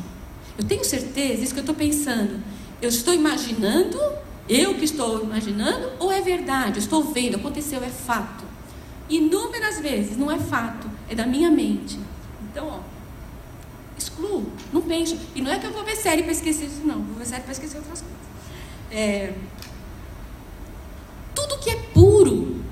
[0.56, 2.40] Eu tenho certeza, isso que eu estou pensando.
[2.80, 3.98] Eu estou imaginando,
[4.48, 6.78] eu que estou imaginando, ou é verdade?
[6.78, 8.44] Eu estou vendo, aconteceu, é fato.
[9.08, 11.98] Inúmeras vezes, não é fato, é da minha mente.
[12.50, 12.80] Então, ó,
[13.96, 15.18] excluo, não penso.
[15.34, 17.02] E não é que eu vou ver série para esquecer isso, não.
[17.02, 18.18] Vou ver série para esquecer outras coisas.
[18.90, 19.34] É,
[21.34, 22.62] tudo que é puro,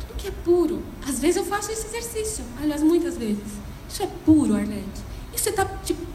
[0.00, 0.82] tudo que é puro.
[1.06, 3.44] Às vezes eu faço esse exercício, aliás, muitas vezes.
[3.88, 5.08] Isso é puro, Arlete.
[5.34, 5.66] Isso, tá,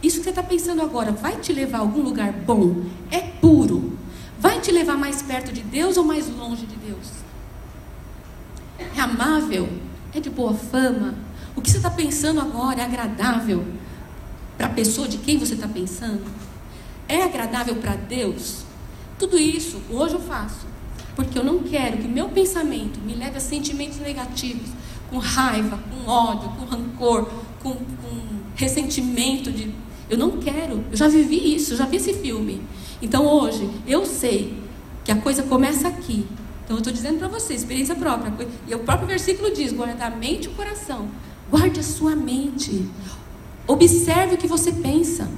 [0.01, 2.83] isso que você está pensando agora vai te levar a algum lugar bom?
[3.09, 3.97] É puro.
[4.37, 7.22] Vai te levar mais perto de Deus ou mais longe de Deus?
[8.95, 9.69] É amável?
[10.13, 11.15] É de boa fama?
[11.55, 13.63] O que você está pensando agora é agradável
[14.57, 16.23] para a pessoa de quem você está pensando?
[17.07, 18.63] É agradável para Deus?
[19.19, 20.65] Tudo isso hoje eu faço,
[21.15, 24.69] porque eu não quero que meu pensamento me leve a sentimentos negativos,
[25.09, 27.29] com raiva, com ódio, com rancor,
[27.61, 28.21] com, com
[28.55, 29.71] ressentimento de.
[30.09, 32.61] Eu não quero, eu já vivi isso, eu já vi esse filme.
[33.01, 34.57] Então hoje, eu sei
[35.03, 36.25] que a coisa começa aqui.
[36.63, 38.33] Então eu estou dizendo para você, experiência própria.
[38.67, 41.09] E o próprio versículo diz: guarda a mente e o coração.
[41.49, 42.89] Guarde a sua mente.
[43.67, 45.29] Observe o que você pensa.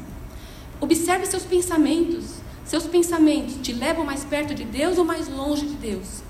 [0.80, 2.36] Observe seus pensamentos.
[2.64, 6.24] Seus pensamentos te levam mais perto de Deus ou mais longe de Deus?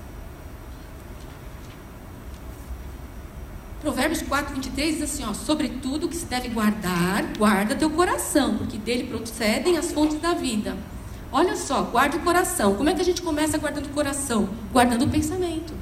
[3.80, 8.58] Provérbios 4, 23 diz assim: ó, sobre tudo que se deve guardar, guarda teu coração,
[8.58, 10.76] porque dele procedem as fontes da vida.
[11.38, 12.76] Olha só, guarde o coração.
[12.76, 14.48] Como é que a gente começa guardando o coração?
[14.72, 15.74] Guardando o pensamento.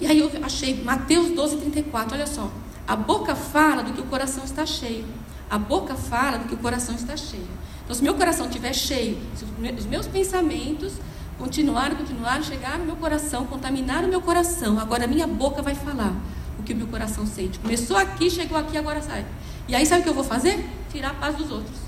[0.00, 2.50] E aí eu achei Mateus 12, 34, olha só.
[2.88, 5.04] A boca fala do que o coração está cheio.
[5.50, 7.46] A boca fala do que o coração está cheio.
[7.84, 10.94] Então, se meu coração estiver cheio, se os meus pensamentos
[11.38, 15.74] continuarem, continuarem, chegar no meu coração, contaminar o meu coração, agora a minha boca vai
[15.74, 16.14] falar
[16.58, 17.58] o que o meu coração sente.
[17.58, 19.26] Começou aqui, chegou aqui, agora sai.
[19.68, 20.66] E aí, sabe o que eu vou fazer?
[20.90, 21.85] Tirar a paz dos outros.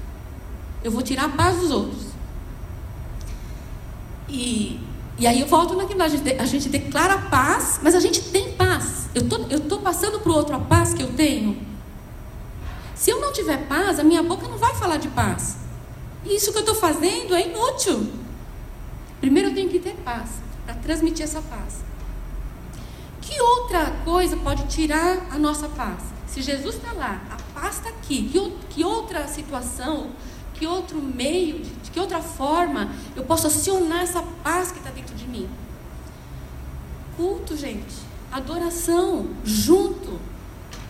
[0.88, 2.06] Eu vou tirar a paz dos outros.
[4.26, 4.80] E,
[5.18, 8.54] e aí eu volto naquilo, a gente, a gente declara paz, mas a gente tem
[8.54, 9.06] paz.
[9.14, 11.60] Eu tô, estou tô passando para o outro a paz que eu tenho.
[12.94, 15.58] Se eu não tiver paz, a minha boca não vai falar de paz.
[16.24, 18.10] E isso que eu estou fazendo é inútil.
[19.20, 20.30] Primeiro eu tenho que ter paz
[20.64, 21.84] para transmitir essa paz.
[23.20, 26.00] Que outra coisa pode tirar a nossa paz?
[26.26, 28.30] Se Jesus está lá, a paz está aqui.
[28.30, 30.12] Que, que, outra situação,
[30.58, 35.14] que outro meio, de, que outra forma eu posso acionar essa paz que está dentro
[35.14, 35.48] de mim?
[37.16, 37.96] Culto, gente.
[38.30, 40.18] Adoração, junto.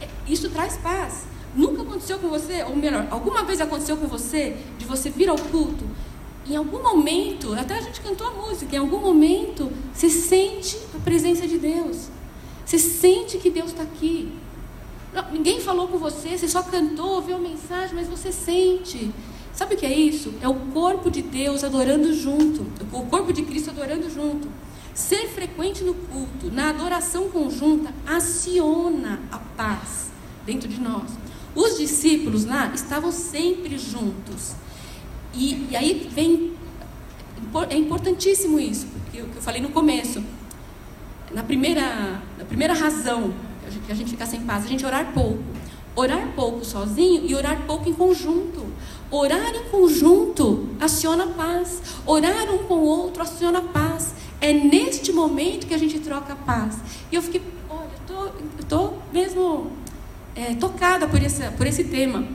[0.00, 1.26] É, isso traz paz.
[1.54, 5.36] Nunca aconteceu com você, ou melhor, alguma vez aconteceu com você de você vir ao
[5.36, 5.84] culto?
[6.48, 10.98] Em algum momento, até a gente cantou a música, em algum momento você sente a
[10.98, 12.08] presença de Deus.
[12.64, 14.32] Você sente que Deus está aqui.
[15.12, 19.12] Não, ninguém falou com você, você só cantou, ouviu a mensagem, mas você sente.
[19.58, 20.34] Sabe o que é isso?
[20.40, 24.48] É o corpo de Deus adorando junto, o corpo de Cristo adorando junto.
[24.94, 30.12] Ser frequente no culto, na adoração conjunta, aciona a paz
[30.46, 31.10] dentro de nós.
[31.56, 34.54] Os discípulos lá estavam sempre juntos.
[35.34, 36.52] E, e aí vem.
[37.68, 40.22] É importantíssimo isso, porque o que eu falei no começo.
[41.32, 43.34] Na primeira, na primeira razão
[43.84, 45.42] que a gente fica sem paz, a gente orar pouco.
[45.96, 48.68] Orar pouco sozinho e orar pouco em conjunto.
[49.10, 51.80] Orar em conjunto aciona paz.
[52.06, 54.14] Orar um com o outro aciona paz.
[54.40, 56.76] É neste momento que a gente troca a paz.
[57.10, 58.32] E eu fiquei, olha, eu
[58.66, 59.72] tô, tô mesmo
[60.36, 62.26] é, tocada por esse, por esse tema.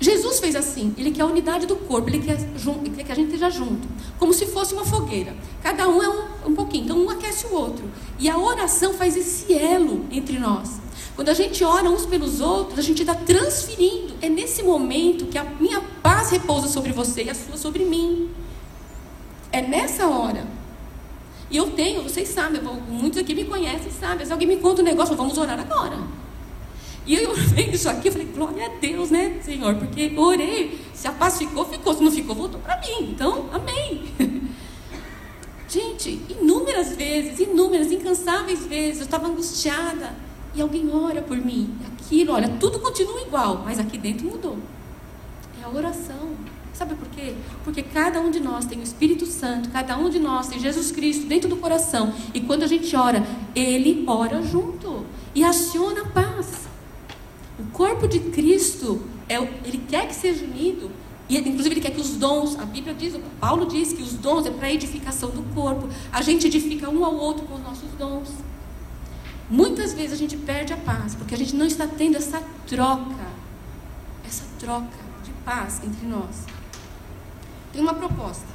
[0.00, 3.14] Jesus fez assim, ele quer a unidade do corpo, ele quer, ele quer que a
[3.14, 3.86] gente esteja junto,
[4.18, 5.36] como se fosse uma fogueira.
[5.62, 7.84] Cada um é um, um pouquinho, então um aquece o outro.
[8.18, 10.80] E a oração faz esse elo entre nós.
[11.20, 14.14] Quando a gente ora uns pelos outros, a gente está transferindo.
[14.22, 18.30] É nesse momento que a minha paz repousa sobre você e a sua sobre mim.
[19.52, 20.46] É nessa hora.
[21.50, 24.24] E eu tenho, vocês sabem, muitos aqui me conhecem, sabem.
[24.24, 25.98] Se alguém me conta um negócio, vamos orar agora.
[27.04, 29.74] E eu vendo isso aqui, eu falei, glória a Deus, né, Senhor?
[29.74, 30.80] Porque orei.
[30.94, 31.92] Se a paz ficou, ficou.
[31.92, 33.10] Se não ficou, voltou para mim.
[33.10, 34.04] Então, amém.
[35.68, 40.29] Gente, inúmeras vezes, inúmeras, incansáveis vezes, eu estava angustiada.
[40.54, 41.74] E alguém ora por mim.
[41.86, 44.58] Aquilo, olha, tudo continua igual, mas aqui dentro mudou.
[45.60, 46.34] É a oração.
[46.72, 47.34] Sabe por quê?
[47.62, 50.90] Porque cada um de nós tem o Espírito Santo, cada um de nós tem Jesus
[50.90, 52.12] Cristo dentro do coração.
[52.32, 53.22] E quando a gente ora,
[53.54, 56.68] Ele ora junto e aciona a paz.
[57.58, 60.90] O corpo de Cristo, é, ele quer que seja unido.
[61.28, 64.46] E, inclusive, ele quer que os dons, a Bíblia diz, Paulo diz que os dons
[64.46, 65.88] é para edificação do corpo.
[66.10, 68.30] A gente edifica um ao outro com os nossos dons.
[69.50, 73.26] Muitas vezes a gente perde a paz, porque a gente não está tendo essa troca,
[74.24, 76.46] essa troca de paz entre nós.
[77.72, 78.46] Tem uma proposta.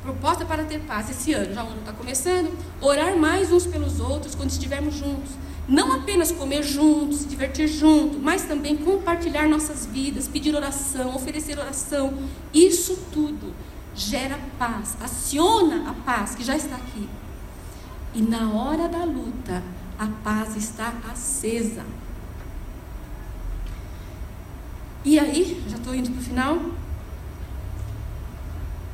[0.00, 2.56] Proposta para ter paz esse ano, já o ano está começando.
[2.80, 5.32] Orar mais uns pelos outros quando estivermos juntos
[5.68, 11.58] Não apenas comer juntos, se divertir junto, mas também compartilhar nossas vidas, pedir oração, oferecer
[11.58, 12.14] oração.
[12.52, 13.54] Isso tudo
[13.94, 17.08] gera paz, aciona a paz que já está aqui.
[18.14, 19.62] E na hora da luta,
[19.98, 21.84] a paz está acesa.
[25.04, 26.58] E aí, já estou indo para o final.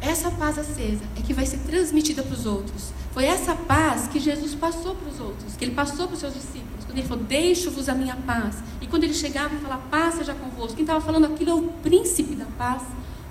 [0.01, 2.93] Essa paz acesa é que vai ser transmitida para os outros.
[3.13, 6.35] Foi essa paz que Jesus passou para os outros, que ele passou para os seus
[6.35, 6.85] discípulos.
[6.87, 8.63] Quando ele falou, deixo-vos a minha paz.
[8.81, 10.77] E quando ele chegava e falava, paz seja convosco.
[10.77, 12.83] Quem estava falando aquilo é o príncipe da paz,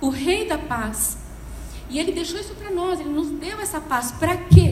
[0.01, 1.17] o rei da paz.
[1.89, 4.11] E ele deixou isso para nós, ele nos deu essa paz.
[4.11, 4.66] Para quê?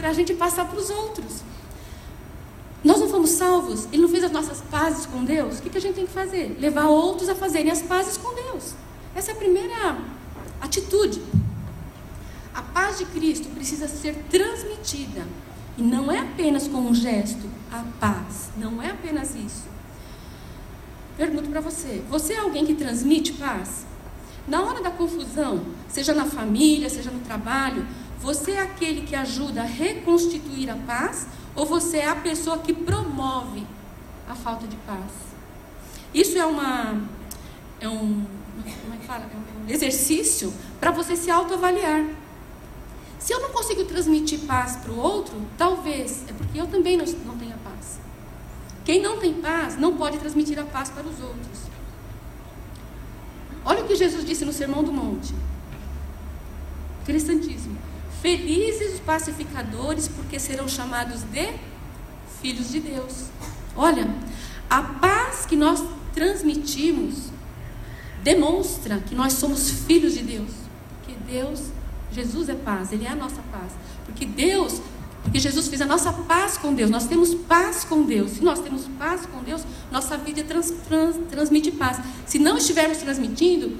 [0.00, 1.42] Para a gente passar para os outros.
[2.82, 5.58] Nós não fomos salvos, ele não fez as nossas pazes com Deus.
[5.58, 6.56] O que, que a gente tem que fazer?
[6.58, 8.74] Levar outros a fazerem as pazes com Deus.
[9.14, 9.98] Essa é a primeira
[10.62, 11.20] atitude.
[12.54, 15.26] A paz de Cristo precisa ser transmitida.
[15.76, 18.48] E não é apenas com um gesto, a paz.
[18.56, 19.64] Não é apenas isso.
[21.18, 23.84] Pergunto para você: você é alguém que transmite paz?
[24.48, 27.86] Na hora da confusão, seja na família, seja no trabalho,
[28.20, 32.72] você é aquele que ajuda a reconstituir a paz ou você é a pessoa que
[32.72, 33.66] promove
[34.28, 35.10] a falta de paz?
[36.12, 37.00] Isso é uma
[37.80, 38.26] é um
[38.82, 39.24] como é que fala?
[39.24, 42.04] É um exercício para você se autoavaliar.
[43.18, 47.04] Se eu não consigo transmitir paz para o outro, talvez é porque eu também não,
[47.26, 48.00] não tenho paz.
[48.84, 51.60] Quem não tem paz não pode transmitir a paz para os outros.
[53.64, 55.34] Olha o que Jesus disse no Sermão do Monte.
[57.02, 57.89] Interessantíssimo.
[58.20, 61.54] Felizes os pacificadores, porque serão chamados de
[62.40, 63.26] filhos de Deus.
[63.76, 64.08] Olha,
[64.68, 65.82] a paz que nós
[66.14, 67.30] transmitimos
[68.22, 70.50] demonstra que nós somos filhos de Deus.
[71.06, 71.70] Que Deus
[72.12, 73.72] Jesus é paz, Ele é a nossa paz.
[74.04, 74.80] Porque Deus,
[75.22, 78.32] porque Jesus fez a nossa paz com Deus, nós temos paz com Deus.
[78.32, 81.98] Se nós temos paz com Deus, nossa vida trans, trans, transmite paz.
[82.26, 83.76] Se não estivermos transmitindo,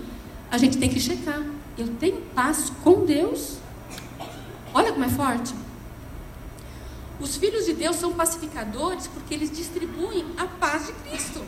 [0.50, 1.42] a gente tem que checar.
[1.76, 3.58] Eu tenho paz com Deus?
[4.72, 5.54] Olha como é forte.
[7.20, 11.42] Os filhos de Deus são pacificadores porque eles distribuem a paz de Cristo.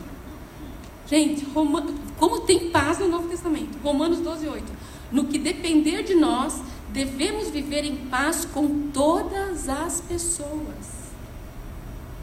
[1.07, 3.77] Gente, como tem paz no Novo Testamento?
[3.83, 4.71] Romanos 12, 8.
[5.11, 11.11] No que depender de nós, devemos viver em paz com todas as pessoas.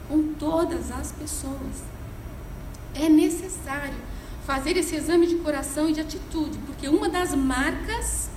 [0.07, 1.83] Com todas as pessoas.
[2.95, 3.95] É necessário
[4.45, 8.30] fazer esse exame de coração e de atitude, porque uma das marcas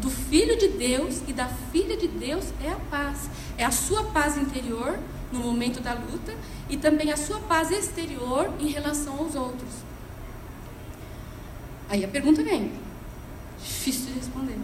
[0.00, 3.30] do filho de Deus e da filha de Deus é a paz.
[3.56, 4.98] É a sua paz interior
[5.32, 6.34] no momento da luta
[6.68, 9.70] e também a sua paz exterior em relação aos outros.
[11.88, 12.72] Aí a pergunta vem:
[13.58, 14.58] difícil de responder.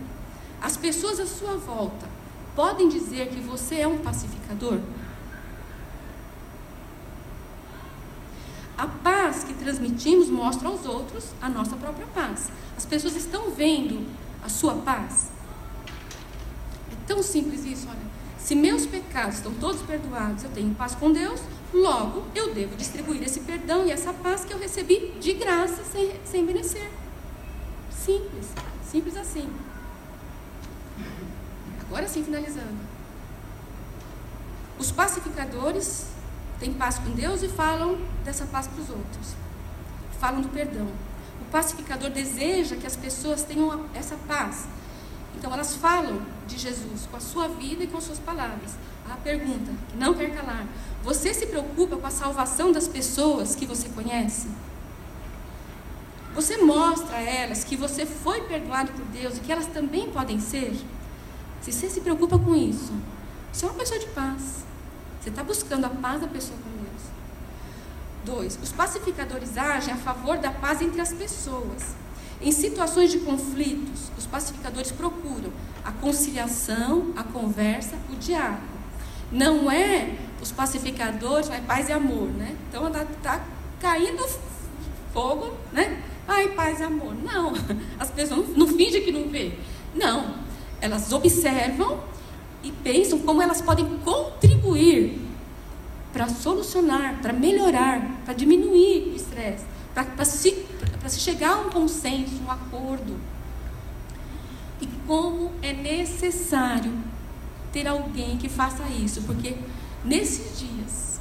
[0.60, 2.06] As pessoas à sua volta
[2.54, 4.78] podem dizer que você é um pacificador?
[8.76, 12.50] A paz que transmitimos mostra aos outros a nossa própria paz.
[12.76, 14.06] As pessoas estão vendo
[14.42, 15.30] a sua paz.
[16.90, 18.12] É tão simples isso, olha.
[18.38, 21.40] Se meus pecados estão todos perdoados, eu tenho paz com Deus,
[21.72, 26.12] logo eu devo distribuir esse perdão e essa paz que eu recebi de graça, sem,
[26.24, 26.90] sem merecer.
[27.90, 28.48] Simples,
[28.84, 29.48] simples assim.
[31.82, 32.92] Agora sim, finalizando.
[34.78, 36.06] Os pacificadores
[36.58, 39.36] têm paz com Deus e falam dessa paz para os outros.
[40.18, 40.88] Falam do perdão.
[41.52, 44.66] Pacificador deseja que as pessoas tenham essa paz.
[45.36, 48.72] Então elas falam de Jesus com a sua vida e com suas palavras.
[49.08, 50.66] A pergunta, que não quer calar:
[51.04, 54.48] você se preocupa com a salvação das pessoas que você conhece?
[56.34, 60.40] Você mostra a elas que você foi perdoado por Deus e que elas também podem
[60.40, 60.74] ser?
[61.60, 62.94] Se você se preocupa com isso,
[63.52, 64.64] você é uma pessoa de paz.
[65.20, 66.71] Você está buscando a paz da pessoa com
[68.24, 68.36] Deus.
[68.36, 71.94] Dois, os pacificadores agem a favor da paz entre as pessoas.
[72.40, 75.52] Em situações de conflitos, os pacificadores procuram
[75.84, 78.62] a conciliação, a conversa, o diálogo.
[79.30, 82.56] Não é os pacificadores, é paz e amor, né?
[82.68, 83.44] Então está tá
[83.80, 84.24] caindo
[85.12, 86.02] fogo, né?
[86.26, 87.14] Ai, paz e amor.
[87.14, 87.52] Não,
[87.98, 89.52] as pessoas não, não fingem que não vê.
[89.94, 90.34] Não,
[90.80, 92.00] elas observam
[92.62, 95.21] e pensam como elas podem contribuir
[96.12, 100.66] para solucionar, para melhorar, para diminuir o estresse, para se,
[101.06, 103.16] se chegar a um consenso, um acordo.
[104.80, 106.92] E como é necessário
[107.72, 109.56] ter alguém que faça isso, porque
[110.04, 111.20] nesses dias,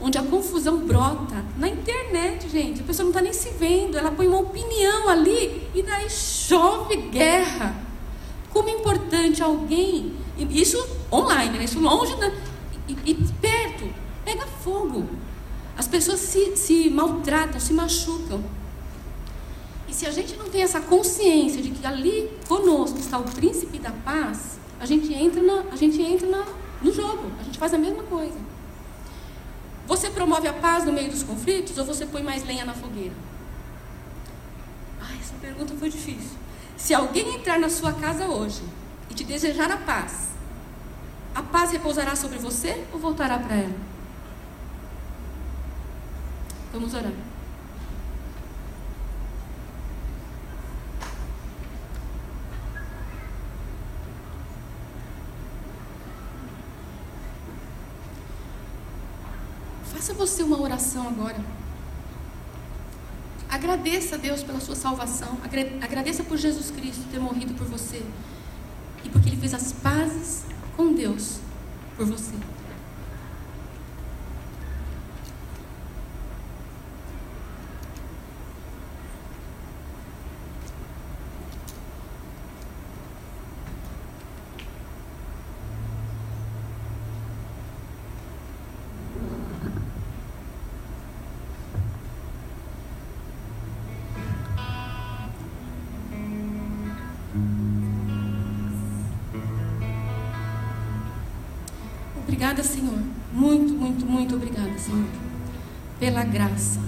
[0.00, 4.10] onde a confusão brota na internet, gente, a pessoa não está nem se vendo, ela
[4.10, 7.88] põe uma opinião ali e daí chove guerra
[8.50, 11.64] como é importante alguém, isso online, né?
[11.64, 12.32] isso longe, né?
[12.88, 13.88] e, e perto,
[14.28, 15.08] pega fogo.
[15.74, 18.44] As pessoas se, se maltratam, se machucam.
[19.88, 23.78] E se a gente não tem essa consciência de que ali conosco está o príncipe
[23.78, 26.44] da paz, a gente entra, na, a gente entra na,
[26.82, 28.36] no jogo, a gente faz a mesma coisa.
[29.86, 33.14] Você promove a paz no meio dos conflitos ou você põe mais lenha na fogueira?
[35.00, 36.36] Ai, essa pergunta foi difícil.
[36.76, 38.62] Se alguém entrar na sua casa hoje
[39.08, 40.28] e te desejar a paz,
[41.34, 43.97] a paz repousará sobre você ou voltará para ela?
[46.78, 47.10] Vamos orar.
[59.92, 61.34] Faça você uma oração agora.
[63.50, 65.36] Agradeça a Deus pela sua salvação.
[65.82, 68.04] Agradeça por Jesus Cristo ter morrido por você.
[69.02, 70.44] E porque Ele fez as pazes
[70.76, 71.40] com Deus
[71.96, 72.34] por você.
[106.58, 106.80] Graça.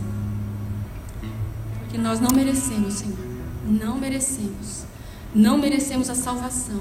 [1.79, 3.19] Porque nós não merecemos, Senhor.
[3.67, 4.85] Não merecemos.
[5.35, 6.81] Não merecemos a salvação.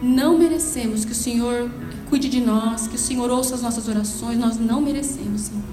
[0.00, 1.70] Não merecemos que o Senhor
[2.08, 4.38] cuide de nós, que o Senhor ouça as nossas orações.
[4.38, 5.64] Nós não merecemos, Senhor.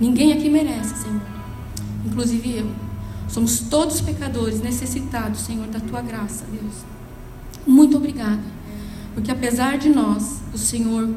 [0.00, 1.22] Ninguém aqui merece, Senhor.
[2.04, 2.70] Inclusive eu.
[3.28, 6.74] Somos todos pecadores, necessitados, Senhor, da tua graça, Deus.
[7.66, 8.42] Muito obrigada.
[9.14, 11.08] Porque apesar de nós, o Senhor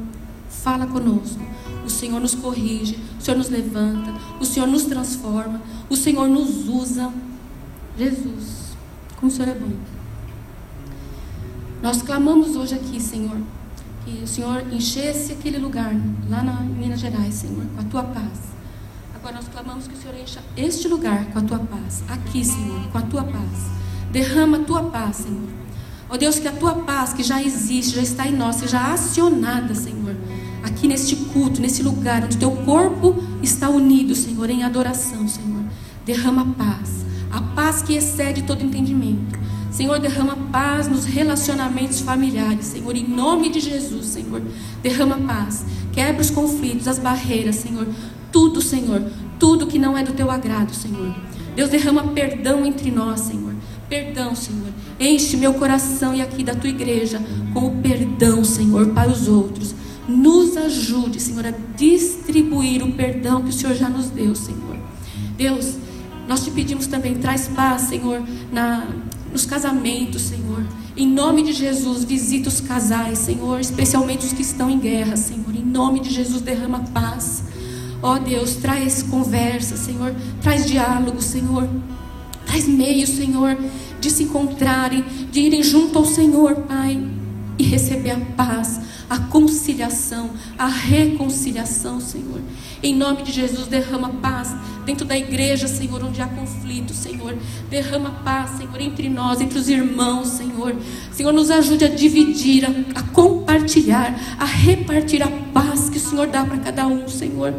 [0.50, 1.47] fala conosco.
[1.88, 6.68] O Senhor nos corrige, o Senhor nos levanta, o Senhor nos transforma, o Senhor nos
[6.68, 7.10] usa.
[7.98, 8.76] Jesus,
[9.16, 9.72] como o Senhor é bom.
[11.82, 13.38] Nós clamamos hoje aqui, Senhor,
[14.04, 15.96] que o Senhor enchesse aquele lugar
[16.30, 18.38] lá na, Minas Gerais, Senhor, com a tua paz.
[19.16, 22.04] Agora nós clamamos que o Senhor encha este lugar com a tua paz.
[22.10, 23.72] Aqui, Senhor, com a tua paz.
[24.12, 25.50] Derrama a tua paz, Senhor.
[26.10, 28.78] Ó oh Deus, que a tua paz que já existe, já está em nós, seja
[28.92, 30.18] acionada, Senhor
[30.68, 35.64] aqui neste culto, nesse lugar onde teu corpo está unido, Senhor, em adoração, Senhor.
[36.06, 39.38] Derrama paz, a paz que excede todo entendimento.
[39.72, 44.42] Senhor, derrama paz nos relacionamentos familiares, Senhor, em nome de Jesus, Senhor.
[44.82, 47.88] Derrama paz, quebra os conflitos, as barreiras, Senhor.
[48.32, 49.04] Tudo, Senhor,
[49.40, 51.16] tudo que não é do teu agrado, Senhor.
[51.56, 53.54] Deus derrama perdão entre nós, Senhor.
[53.90, 54.72] Perdão, Senhor.
[55.00, 57.22] Enche meu coração e aqui da tua igreja
[57.54, 59.74] com o perdão, Senhor, para os outros.
[60.08, 64.78] Nos ajude, Senhor, a distribuir o perdão que o Senhor já nos deu, Senhor.
[65.38, 65.76] Deus,
[66.28, 68.88] nós te pedimos também, traz paz, Senhor, na,
[69.32, 70.64] nos casamentos, Senhor.
[70.96, 75.56] Em nome de Jesus, visita os casais, Senhor, especialmente os que estão em guerra, Senhor.
[75.56, 77.44] Em nome de Jesus, derrama paz.
[78.02, 80.14] Ó Deus, traz conversa, Senhor.
[80.42, 81.68] Traz diálogo, Senhor.
[82.48, 83.58] Traz meios, Senhor,
[84.00, 87.06] de se encontrarem, de irem junto ao Senhor, Pai,
[87.60, 88.80] e receber a paz,
[89.10, 92.42] a conciliação, a reconciliação, Senhor.
[92.84, 94.54] Em nome de Jesus, derrama paz
[94.86, 97.36] dentro da igreja, Senhor, onde há conflito, Senhor.
[97.70, 100.76] Derrama paz, Senhor, entre nós, entre os irmãos, Senhor.
[101.12, 106.28] Senhor, nos ajude a dividir, a, a compartilhar, a repartir a paz que o Senhor
[106.28, 107.54] dá para cada um, Senhor.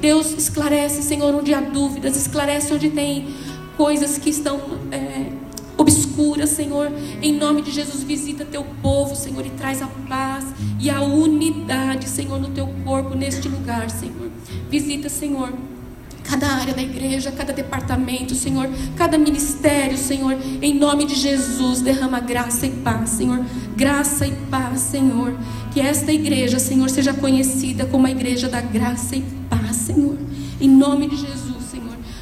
[0.00, 3.28] Deus, esclarece, Senhor, onde há dúvidas, esclarece onde tem
[3.76, 4.60] coisas que estão.
[4.90, 5.37] É,
[5.78, 6.92] obscura, Senhor.
[7.22, 10.44] Em nome de Jesus, visita teu povo, Senhor, e traz a paz
[10.80, 14.28] e a unidade, Senhor, no teu corpo, neste lugar, Senhor.
[14.68, 15.52] Visita, Senhor,
[16.24, 22.20] cada área da igreja, cada departamento, Senhor, cada ministério, Senhor, em nome de Jesus, derrama
[22.20, 23.42] graça e paz, Senhor,
[23.74, 25.34] graça e paz, Senhor,
[25.72, 30.18] que esta igreja, Senhor, seja conhecida como a igreja da graça e paz, Senhor,
[30.60, 31.47] em nome de Jesus.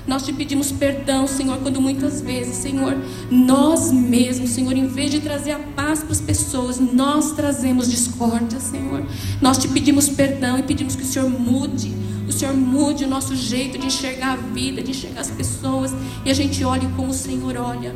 [0.07, 2.97] Nós te pedimos perdão, Senhor, quando muitas vezes, Senhor,
[3.29, 8.61] nós mesmos, Senhor, em vez de trazer a paz para as pessoas, nós trazemos discórdia,
[8.61, 9.05] Senhor.
[9.41, 11.93] Nós te pedimos perdão e pedimos que o Senhor mude,
[12.29, 15.93] o Senhor mude o nosso jeito de enxergar a vida, de enxergar as pessoas,
[16.25, 17.95] e a gente olhe como o Senhor olha,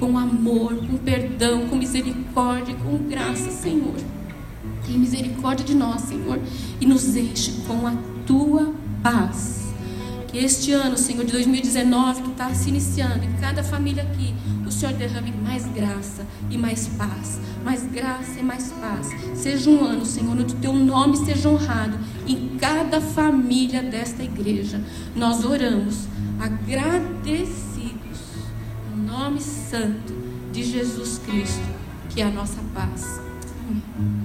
[0.00, 3.94] com amor, com perdão, com misericórdia, com graça, Senhor.
[4.84, 6.40] Tem misericórdia de nós, Senhor,
[6.80, 7.94] e nos enche com a
[8.26, 9.61] tua paz.
[10.32, 14.34] Que este ano, Senhor, de 2019, que está se iniciando, em cada família aqui,
[14.66, 17.38] o Senhor derrame mais graça e mais paz.
[17.62, 19.10] Mais graça e mais paz.
[19.34, 24.80] Seja um ano, Senhor, onde o teu nome seja honrado em cada família desta igreja.
[25.14, 26.06] Nós oramos
[26.40, 27.92] agradecidos
[28.90, 30.14] no nome santo
[30.50, 31.60] de Jesus Cristo,
[32.08, 33.20] que é a nossa paz.
[33.68, 34.21] Amém.